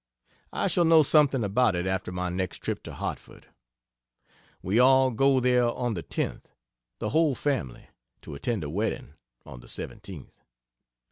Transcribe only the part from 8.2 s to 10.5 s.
to attend a wedding, on the 17th.